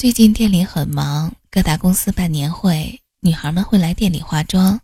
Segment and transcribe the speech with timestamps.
[0.00, 4.80] 最近店里很忙，各大公司办年会，女孩们会来店里化妆。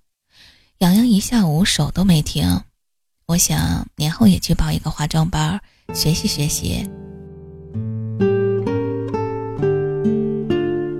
[0.81, 2.61] 洋洋一下午手都没停，
[3.25, 5.59] 我想年后也去报一个化妆班，
[5.95, 6.87] 学习学习。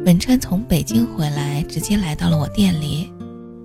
[0.07, 3.13] 文川从北京回来，直接来到了我店里。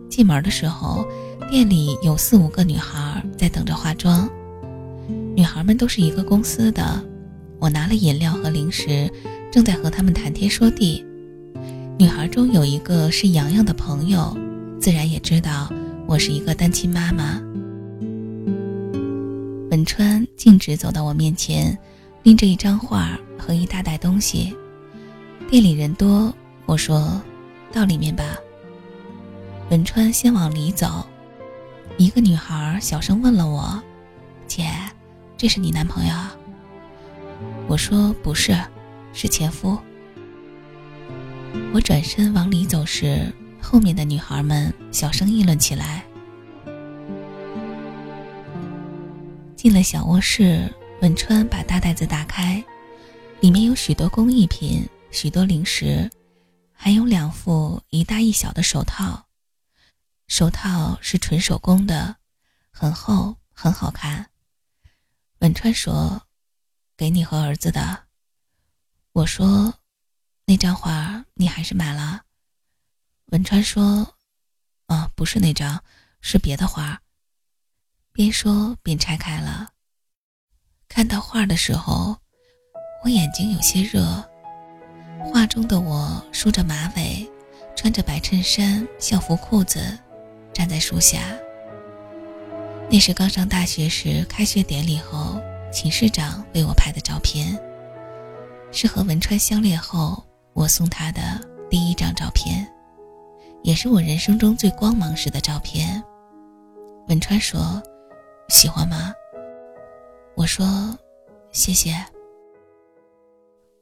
[0.09, 1.07] 进门的时候，
[1.49, 4.29] 店里有四五个女孩在等着化妆。
[5.33, 7.01] 女孩们都是一个公司的，
[7.57, 9.09] 我拿了饮料和零食，
[9.51, 11.05] 正在和他们谈天说地。
[11.99, 14.35] 女孩中有一个是洋洋的朋友，
[14.79, 15.69] 自然也知道
[16.07, 17.39] 我是一个单亲妈妈。
[19.69, 21.77] 文川径直走到我面前，
[22.23, 24.55] 拎着一张画和一大袋东西。
[25.49, 26.33] 店里人多，
[26.65, 27.21] 我说
[27.73, 28.23] ：“到里面吧。”
[29.69, 31.05] 文川先往里走，
[31.97, 33.81] 一个女孩小声问了我
[34.47, 34.69] ：“姐，
[35.37, 36.13] 这是你男朋友？”
[37.67, 38.57] 我说：“不是，
[39.13, 39.77] 是前夫。”
[41.73, 46.03] 我转身往里走时，后面的女孩们小声议论起来。
[49.55, 52.63] 进了小卧室，文川把大袋子打开，
[53.41, 56.09] 里面有许多工艺品，许多零食，
[56.73, 59.27] 还有两副一大一小的手套。
[60.27, 62.15] 手套是纯手工的，
[62.71, 64.29] 很厚，很好看。
[65.39, 66.23] 文川说
[66.97, 68.03] ：“给你和儿子的。”
[69.13, 69.73] 我说
[70.45, 72.21] ：“那张画你还是买了。”
[73.31, 74.15] 文川说
[74.87, 75.83] ：“啊，不是那张，
[76.21, 77.01] 是别的画。”
[78.13, 79.69] 边说边拆开了。
[80.87, 82.17] 看到画的时候，
[83.03, 84.23] 我眼睛有些热。
[85.25, 87.29] 画中的我梳着马尾，
[87.75, 89.97] 穿着白衬衫、校服裤子。
[90.53, 91.19] 站在树下，
[92.89, 97.57] 那是刚上大学时开学典礼后寝室长为我拍的照片，
[98.71, 101.21] 是和文川相恋后我送他的
[101.69, 102.67] 第一张照片，
[103.63, 106.01] 也是我人生中最光芒时的照片。
[107.07, 107.81] 文川说
[108.49, 109.13] ：“喜欢吗？”
[110.35, 110.97] 我说
[111.51, 111.93] ：“谢谢。”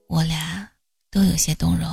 [0.10, 0.68] 我俩
[1.12, 1.88] 都有些动容。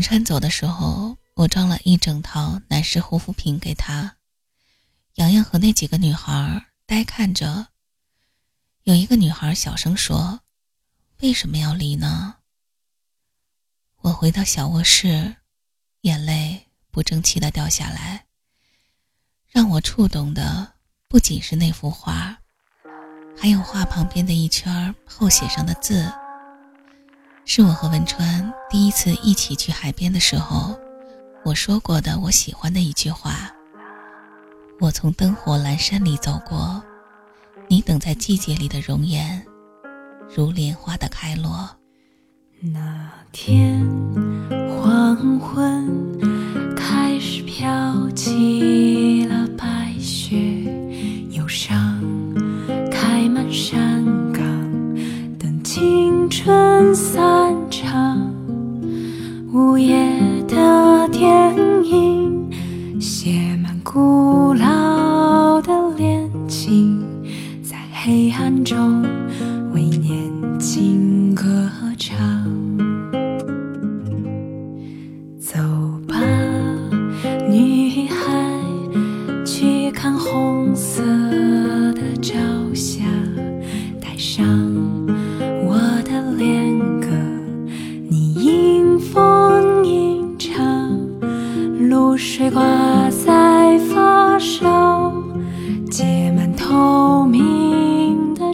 [0.00, 4.16] 文川走的时候，我装了一整套男士护肤品给他。
[5.16, 7.66] 洋洋和那几个女孩呆看着。
[8.84, 10.40] 有一个女孩小声说
[11.20, 12.36] ：“为什么要离呢？”
[14.00, 15.36] 我回到小卧室，
[16.00, 18.24] 眼泪不争气的掉下来。
[19.48, 20.76] 让我触动的
[21.08, 22.38] 不仅是那幅画，
[23.36, 26.10] 还有画旁边的一圈后写上的字。
[27.44, 30.78] 是我和文川第一次一起去海边的时候，
[31.44, 33.50] 我说过的我喜欢的一句话。
[34.78, 36.82] 我从灯火阑珊里走过，
[37.68, 39.44] 你等在季节里的容颜，
[40.34, 41.68] 如莲花的开落。
[42.60, 43.84] 那天
[44.68, 45.88] 黄昏
[46.76, 50.36] 开始飘起了白雪，
[51.30, 52.00] 忧伤
[52.92, 54.42] 开满山岗，
[55.38, 56.09] 等青
[56.42, 58.34] 春散场
[59.52, 60.09] 无言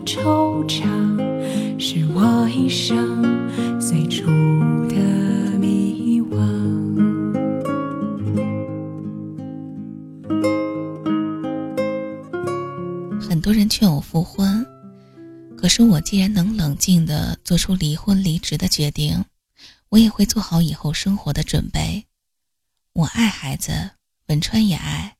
[0.06, 0.86] 惆怅，
[1.80, 3.20] 是我一生
[3.80, 4.24] 最初
[4.86, 4.94] 的
[5.58, 6.36] 迷惘。
[13.20, 14.64] 很多人劝我复婚，
[15.56, 19.24] 可是我既然能冷静的做出离婚离职的决定，
[19.88, 22.06] 我也会做好以后生活的准备。
[22.92, 23.90] 我爱孩子，
[24.28, 25.16] 文川也爱，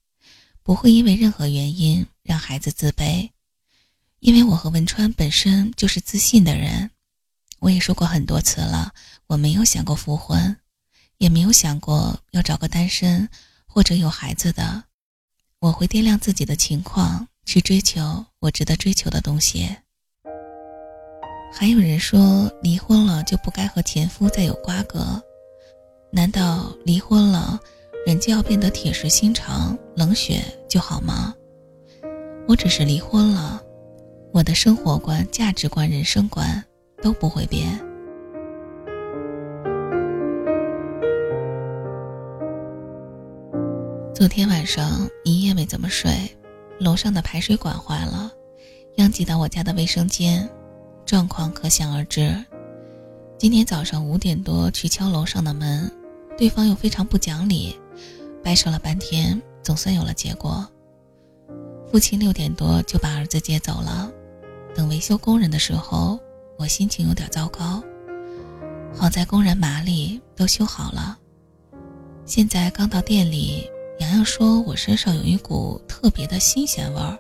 [0.63, 3.31] 不会因为任何原因让孩子自卑，
[4.27, 6.91] 因为我和文川本身就是自信的人。
[7.61, 8.93] 我也说过很多次了，
[9.29, 10.57] 我没有想过复婚，
[11.19, 13.29] 也没有想过要找个单身
[13.69, 14.83] 或者有孩子的。
[15.61, 19.71] 我会掂量自己的情况，去追求我值得追求的东西。
[21.53, 25.23] 还有人说，离婚了就不该和前夫再有瓜葛，
[26.11, 27.61] 难道离婚了，
[28.05, 31.33] 人就要变得铁石心肠、冷血就好吗？
[32.49, 33.63] 我只是离婚了，
[34.37, 36.63] 我的生活观、价值观、人生观
[37.01, 37.67] 都不会变。
[44.15, 46.13] 昨天晚上一夜没怎么睡，
[46.79, 48.31] 楼上的排水管坏了，
[48.97, 50.47] 殃及到我家的卫生间，
[51.07, 52.37] 状况可想而知。
[53.39, 55.91] 今天早上五点多去敲楼上的门，
[56.37, 57.75] 对方又非常不讲理，
[58.45, 60.69] 掰扯了半天，总算有了结果。
[61.91, 64.13] 父亲六点多就把儿子接走了，
[64.77, 66.21] 等维修工人的时候，
[66.59, 67.83] 我心情有点糟糕。
[68.95, 71.17] 好在工人麻利，都修好了。
[72.27, 73.71] 现在刚到店里。
[73.99, 77.19] 洋洋说：“我身上有一股特别的新鲜味儿，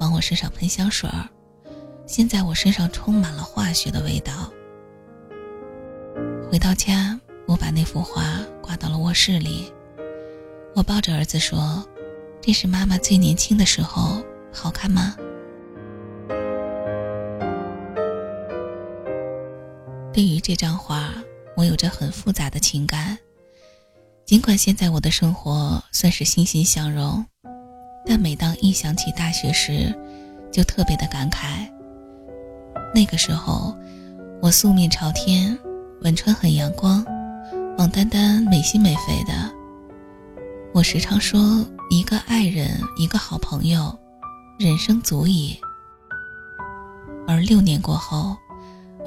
[0.00, 1.28] 往我身上喷香水儿。
[2.04, 4.52] 现在我身上充满了化学的味道。”
[6.50, 7.16] 回到家，
[7.46, 9.72] 我把那幅画挂到了卧室里。
[10.74, 11.86] 我抱着儿子说
[12.42, 14.20] ：“这是妈妈最年轻的时候，
[14.52, 15.16] 好看吗？”
[20.20, 21.14] 对于这张画，
[21.56, 23.16] 我有着很复杂的情感。
[24.26, 27.24] 尽管现在我的生活算是欣欣向荣，
[28.04, 29.98] 但每当一想起大学时，
[30.52, 31.66] 就特别的感慨。
[32.94, 33.74] 那个时候，
[34.42, 35.58] 我素面朝天，
[36.02, 37.02] 文川很阳光，
[37.78, 39.50] 王丹丹美心美肺的。
[40.74, 43.98] 我时常说，一个爱人，一个好朋友，
[44.58, 45.58] 人生足矣。
[47.26, 48.36] 而六年过后，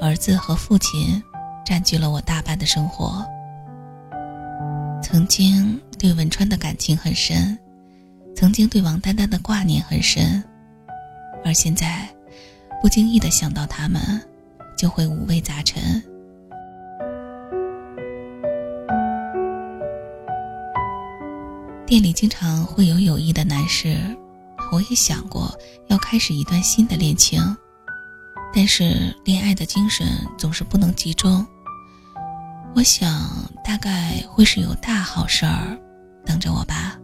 [0.00, 1.22] 儿子和父亲
[1.64, 3.24] 占据了我大半的生活。
[5.02, 7.58] 曾经对文川的感情很深，
[8.34, 10.42] 曾经对王丹丹的挂念很深，
[11.44, 12.08] 而现在，
[12.82, 14.00] 不经意的想到他们，
[14.76, 16.02] 就会五味杂陈。
[21.86, 23.96] 店里经常会有有意的男士，
[24.72, 25.54] 我也想过
[25.88, 27.40] 要开始一段新的恋情，
[28.56, 30.06] 但是恋爱的精神
[30.38, 31.44] 总是不能集中。
[32.72, 33.28] 我想，
[33.64, 35.76] 大概会是有大好事儿
[36.24, 36.96] 等着我吧。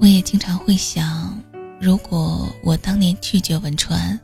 [0.00, 1.42] 我也经常会想，
[1.80, 4.18] 如果我当年拒绝文川，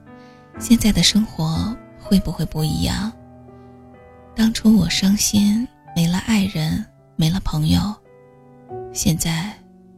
[0.59, 3.11] 现在的生活会不会不一样？
[4.35, 5.67] 当初我伤心，
[5.97, 6.85] 没了爱人，
[7.17, 7.81] 没了朋友，
[8.93, 9.51] 现在。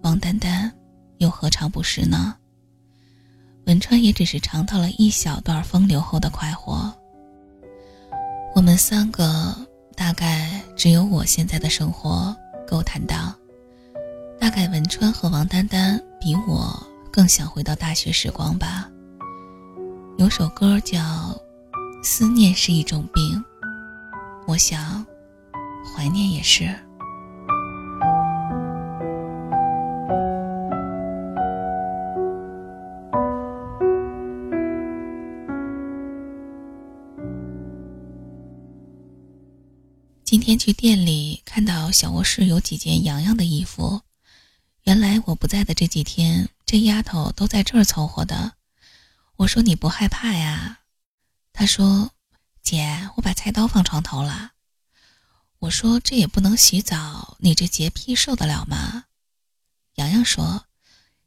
[0.03, 0.73] 王丹丹，
[1.19, 2.37] 又何尝不是呢？
[3.67, 6.95] 文川也只是尝到了一小段风流后的快活。
[8.55, 9.53] 我们三个
[9.97, 12.35] 大概只有我现在的生活
[12.65, 13.35] 够坦荡，
[14.39, 16.81] 大概文川和王丹丹比我
[17.13, 18.89] 更想回到大学时光吧。
[20.17, 21.01] 有首歌叫
[22.05, 23.37] 《思念是一种病》，
[24.47, 25.05] 我想，
[25.95, 26.75] 怀念也是。
[40.25, 44.03] 今天去店里看到小卧室有几件洋洋的衣服，
[44.83, 48.53] 原来我不在的这几天，这丫头都在这儿凑合的。
[49.37, 50.81] 我说你不害怕呀？
[51.53, 52.11] 她说
[52.63, 54.53] ：“姐，我把菜刀放床头了。”
[55.61, 59.05] 我说：“这也不能洗澡，你这洁癖受得了吗？”
[59.97, 60.67] 洋洋说：“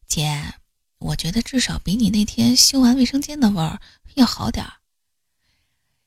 [0.07, 0.55] 姐，
[1.00, 3.81] 我觉得至少比你那天修完卫生间的味儿
[4.15, 4.79] 要好点儿。”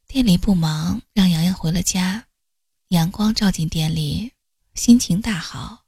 [0.08, 2.26] 店里不忙，让洋洋回了家。
[2.88, 4.32] 阳光照进店里，
[4.74, 5.83] 心情大好。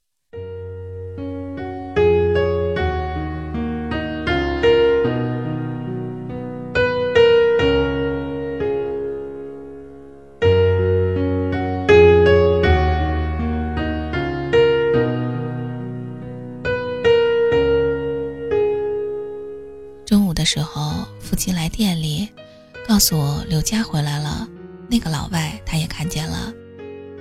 [22.97, 24.49] 告诉我刘佳回来了。
[24.88, 26.50] 那个老外他也看见了。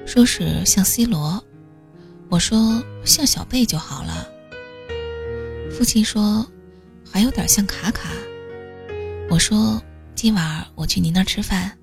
[0.07, 1.45] 说是像 C 罗，
[2.29, 4.25] 我说像小贝就好了。
[5.69, 6.49] 父亲说
[7.11, 8.09] 还有点像卡卡，
[9.29, 9.83] 我说
[10.15, 11.77] 今晚我去您那儿吃饭。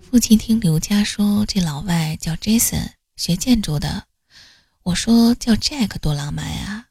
[0.00, 4.04] 父亲听刘佳说这老外叫 Jason，学建筑的，
[4.84, 6.86] 我说叫 Jack 多浪漫呀。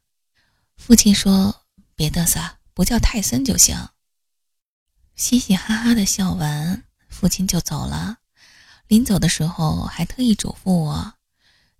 [0.75, 1.63] 父亲说
[1.95, 2.41] 别嘚瑟，
[2.73, 3.73] 不叫泰森就行。
[5.15, 8.17] 嘻嘻哈哈的笑完，父亲就走了。
[8.87, 11.13] 临走的时候还特意嘱咐我，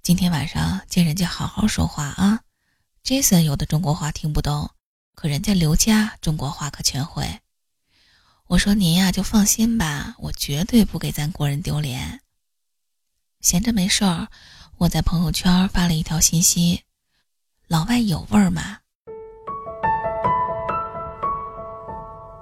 [0.03, 2.41] 今天晚上见人家好好说话啊。
[3.03, 4.69] Jason 有的中国话听不懂，
[5.15, 7.41] 可人家刘家中国话可全会。
[8.45, 12.21] 我说您呀就放心吧，我绝对不给咱国人丢脸。
[13.41, 14.29] 闲着没事儿，
[14.77, 16.83] 我在朋友圈发了一条信息
[17.67, 18.79] ：“老外有味儿吗？”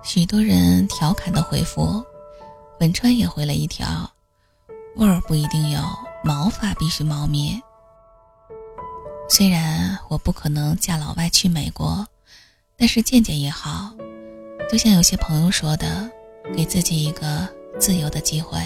[0.04, 2.04] 许多人调侃的回复，
[2.80, 4.10] 文川也回了一条
[4.98, 5.80] ：“味儿不一定有，
[6.24, 7.60] 毛发必须茂密。”
[9.30, 12.06] 虽然我不可能嫁老外去美国，
[12.76, 13.94] 但是见见也好。
[14.72, 16.10] 就像有些朋友说的，
[16.56, 17.48] 给自己一个
[17.80, 18.60] 自由的机会。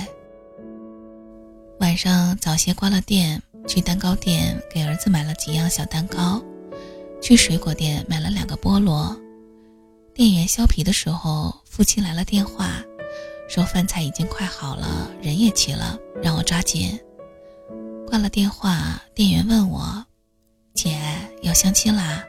[1.80, 6.42] 晚上早些关了店，去蛋糕店给儿子买了几样小蛋糕，
[7.22, 9.16] 去水果店买了两个菠萝。
[10.16, 12.82] 店员削皮的时候，父亲来了电话，
[13.50, 16.98] 说饭菜已经快好了，人也齐了，让我抓紧。
[18.08, 20.02] 挂了电话，店员问我
[20.74, 20.98] ：“姐
[21.42, 22.24] 要相亲啦？”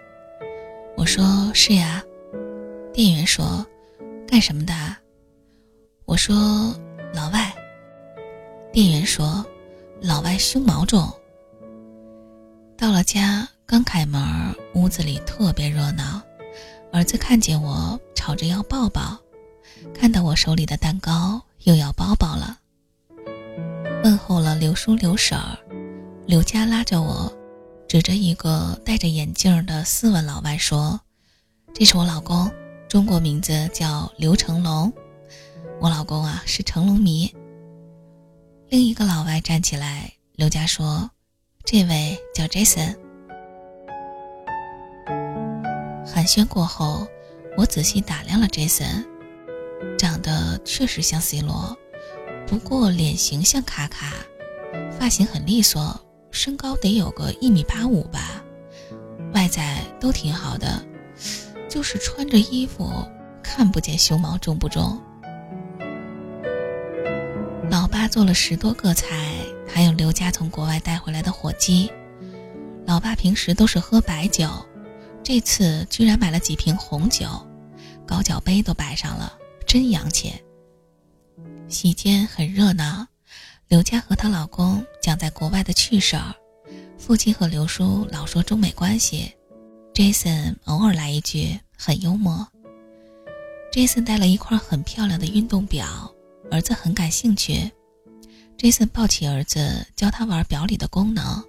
[0.98, 1.24] 我说
[1.54, 2.02] ：“是呀。”
[2.92, 3.64] 店员说
[4.26, 4.74] ：“干什么的？”
[6.06, 6.74] 我说
[7.14, 7.54] ：“老外。”
[8.74, 9.46] 店员说
[10.02, 11.08] ：“老外胸毛重。”
[12.76, 14.20] 到了家，刚开门，
[14.74, 16.20] 屋子里特别热闹。
[16.96, 19.20] 儿子看见我，吵着要抱抱；
[19.92, 22.58] 看到我手里的蛋糕，又要抱抱了。
[24.02, 25.58] 问候了刘叔、刘婶儿，
[26.26, 27.30] 刘佳拉着我，
[27.86, 30.98] 指着一个戴着眼镜的斯文老外说
[31.76, 32.50] ：“这是我老公，
[32.88, 34.90] 中国名字叫刘成龙。
[35.82, 37.30] 我老公啊，是成龙迷。”
[38.70, 41.10] 另一个老外站起来，刘佳说
[41.62, 42.96] ：“这位叫 Jason。”
[46.06, 47.06] 寒暄过后，
[47.56, 49.04] 我仔细打量了 Jason，
[49.98, 51.76] 长得确实像 C 罗，
[52.46, 54.12] 不过脸型像卡卡，
[54.98, 58.42] 发型很利索，身高得有个一米八五吧，
[59.34, 60.82] 外在都挺好的，
[61.68, 63.04] 就是穿着衣服
[63.42, 64.98] 看不见胸毛重不重。
[67.68, 69.34] 老爸做了十多个菜，
[69.68, 71.90] 还有刘家从国外带回来的火鸡。
[72.86, 74.48] 老爸平时都是喝白酒，
[75.28, 77.26] 这次居然买了几瓶红酒，
[78.06, 80.32] 高脚杯都摆上了，真洋气。
[81.66, 83.04] 席间很热闹，
[83.66, 86.32] 刘佳和她老公讲在国外的趣事儿，
[86.96, 89.34] 父亲和刘叔老说中美关系
[89.92, 92.46] ，Jason 偶尔来一句，很幽默。
[93.72, 96.08] Jason 带了一块很漂亮的运动表。
[96.52, 97.68] 儿子很感兴趣
[98.56, 101.44] ，Jason 抱起儿子教他玩表里的功能。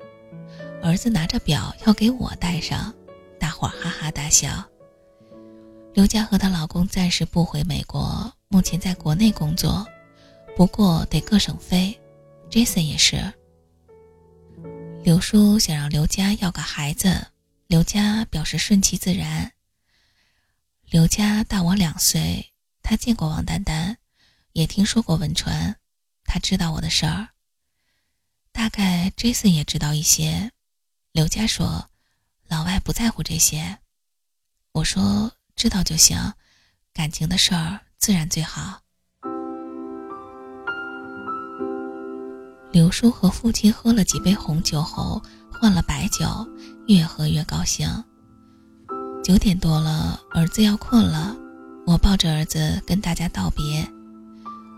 [0.81, 2.91] 儿子拿着表要给我戴上，
[3.39, 4.63] 大伙哈哈大笑。
[5.93, 9.87] 刘佳和她老公暂时不回美国，目前在国内工作，
[10.55, 11.97] 不过得各省飞。
[12.49, 13.33] Jason 也是。
[15.03, 17.27] 刘叔想让刘佳要个孩子，
[17.67, 19.51] 刘佳表示顺其自然。
[20.89, 23.97] 刘佳大我两岁，他见过王丹丹。
[24.53, 25.75] 也听说过文川，
[26.23, 27.27] 他知道我的事儿。
[28.51, 30.51] 大概 Jason 也知道一些。
[31.11, 31.89] 刘佳说
[32.47, 33.79] ：“老外不在乎这些。”
[34.73, 36.33] 我说：“知道就行，
[36.93, 38.81] 感情的事儿自然最好。”
[42.71, 46.47] 刘叔和父亲喝了几杯红酒后，换了白酒，
[46.87, 47.89] 越喝越高兴。
[49.23, 51.35] 九点多了，儿子要困了，
[51.87, 53.89] 我抱着儿子跟大家道别。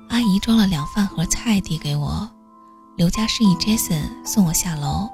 [0.08, 2.30] 阿姨装了两饭盒菜递给我，
[2.96, 5.10] 刘家示意 Jason 送我下楼。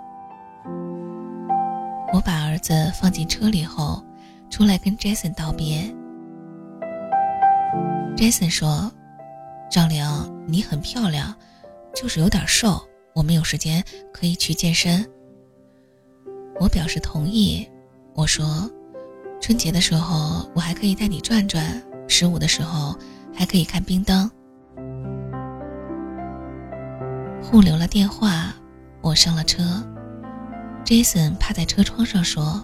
[2.16, 4.02] 我把儿子放进车里后，
[4.50, 5.94] 出来跟 Jason 道别。
[8.16, 8.90] Jason 说
[9.70, 10.02] ：“张玲，
[10.48, 11.36] 你很漂亮，
[11.94, 12.82] 就是有点瘦，
[13.14, 15.06] 我们有时间可以去健身。”
[16.58, 17.70] 我表示同意。
[18.14, 18.72] 我说
[19.42, 22.98] ：“春节的时候我还可以带你转转，十五的时候
[23.34, 24.32] 还可以看冰灯。”
[27.44, 28.56] 互留了电话，
[29.02, 29.62] 我上了车。
[30.86, 32.64] Jason 趴在车窗上说：“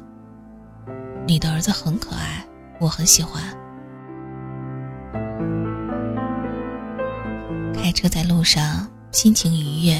[1.25, 2.45] 你的儿子很可爱，
[2.79, 3.41] 我很喜欢。”
[7.73, 9.99] 开车在路上，心情愉悦，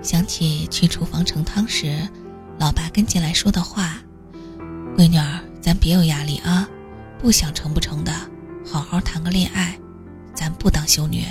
[0.00, 2.08] 想起去厨房盛汤时，
[2.56, 3.96] 老爸跟进来说的话
[4.96, 6.68] ：“闺女儿，咱别有压力啊，
[7.18, 8.12] 不想成不成的，
[8.64, 9.76] 好好谈个恋爱，
[10.32, 11.24] 咱不当修女。”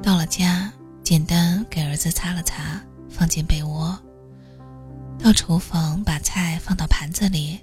[0.00, 0.70] 到了家，
[1.02, 2.80] 简单给儿子擦了擦，
[3.18, 3.98] 放进被窝。
[5.18, 7.58] 到厨房把菜放到盘子里，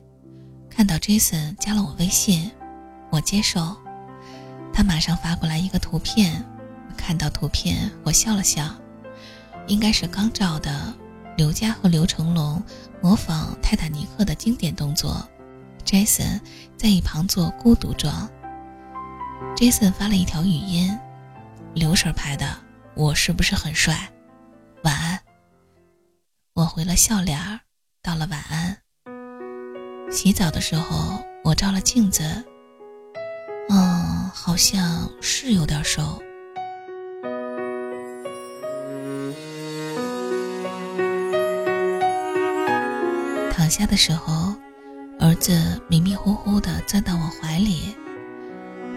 [0.69, 2.51] 看到 Jason 加了我微信，
[3.09, 3.75] 我接受。
[4.73, 6.43] 他马上发过来一个图片，
[6.97, 8.75] 看到图片我笑了笑，
[9.67, 10.93] 应该是刚照的
[11.37, 12.61] 刘佳和刘成龙
[13.01, 15.25] 模仿泰坦尼克的经典动作
[15.85, 16.41] ，Jason
[16.75, 18.29] 在一旁做孤独状。
[19.55, 20.93] Jason 发了一条语音
[21.73, 22.45] ：“刘婶拍的，
[22.95, 24.11] 我是不是很帅？
[24.83, 25.14] 晚安。”
[26.75, 27.61] 回了笑脸儿，
[28.03, 28.77] 道了晚安。
[30.11, 32.21] 洗澡的时候，我照了镜子。
[33.69, 36.21] 嗯，好像是有点瘦。
[43.53, 44.53] 躺下的时候，
[45.17, 47.95] 儿子迷迷糊糊的钻到我怀里，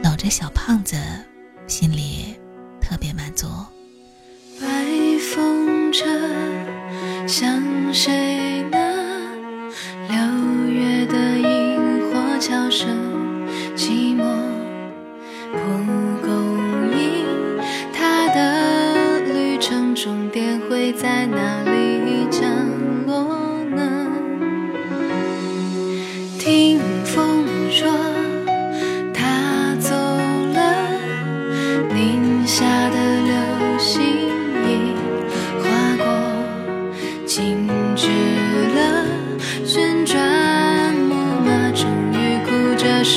[0.03, 0.97] 搂着小胖子，
[1.69, 2.37] 心里
[2.81, 3.47] 特别满足。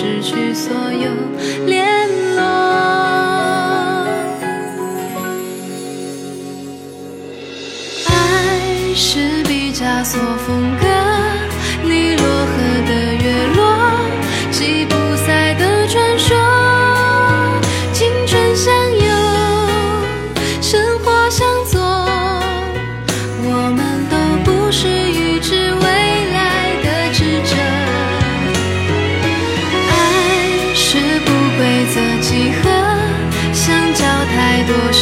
[0.01, 1.11] 失去所有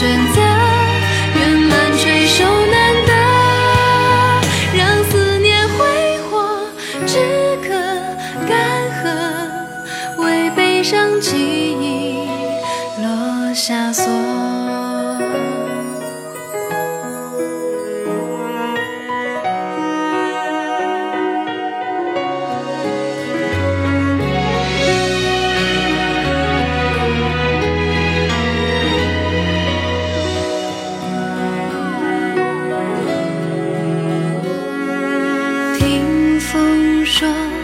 [0.10, 0.38] turns
[37.20, 37.58] 说，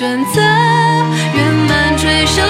[0.00, 2.40] 选择，圆满垂手